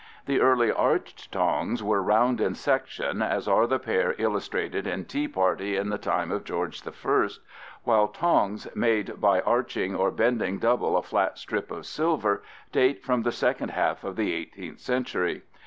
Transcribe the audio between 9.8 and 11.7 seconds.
or bending double a flat strip